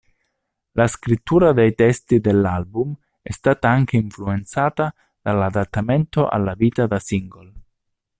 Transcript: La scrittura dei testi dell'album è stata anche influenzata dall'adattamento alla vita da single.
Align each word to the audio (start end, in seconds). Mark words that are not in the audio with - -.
La 0.71 0.87
scrittura 0.87 1.53
dei 1.53 1.75
testi 1.75 2.19
dell'album 2.19 2.97
è 3.21 3.31
stata 3.31 3.69
anche 3.69 3.97
influenzata 3.97 4.91
dall'adattamento 5.21 6.27
alla 6.27 6.55
vita 6.55 6.87
da 6.87 6.97
single. 6.97 7.53